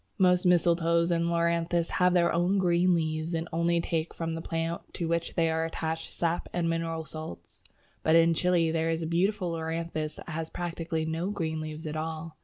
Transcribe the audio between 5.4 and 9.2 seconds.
are attached sap and mineral salts. But in Chile there is a